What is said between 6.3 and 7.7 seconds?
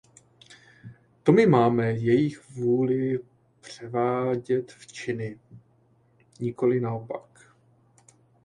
nikoli naopak.